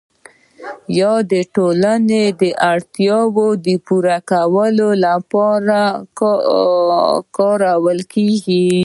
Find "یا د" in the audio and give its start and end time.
0.99-1.33